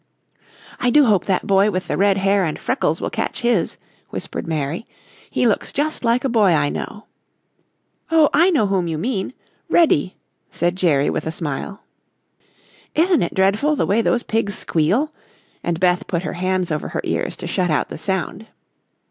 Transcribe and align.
"I 0.79 0.89
do 0.89 1.05
hope 1.05 1.25
that 1.27 1.45
boy 1.45 1.69
with 1.69 1.87
the 1.87 1.95
red 1.95 2.17
hair 2.17 2.43
and 2.43 2.57
freckles 2.57 2.99
will 2.99 3.11
catch 3.11 3.41
his," 3.41 3.77
whispered 4.09 4.47
Mary; 4.47 4.87
"he 5.29 5.45
looks 5.45 5.71
just 5.71 6.03
like 6.03 6.23
a 6.23 6.27
boy 6.27 6.53
I 6.53 6.69
know." 6.69 7.05
"Oh, 8.09 8.27
I 8.33 8.49
know 8.49 8.65
whom 8.65 8.87
you 8.87 8.97
mean; 8.97 9.31
Reddy," 9.69 10.15
said 10.49 10.75
Jerry 10.75 11.11
with 11.11 11.27
a 11.27 11.31
smile. 11.31 11.83
"Isn't 12.95 13.21
it 13.21 13.35
dreadful 13.35 13.75
the 13.75 13.85
way 13.85 14.01
those 14.01 14.23
pigs 14.23 14.57
squeal," 14.57 15.13
and 15.63 15.79
Beth 15.79 16.07
put 16.07 16.23
her 16.23 16.33
hands 16.33 16.71
over 16.71 16.87
her 16.87 17.01
ears 17.03 17.35
to 17.37 17.45
shut 17.45 17.69
out 17.69 17.89
the 17.89 17.99
sound. 17.99 18.47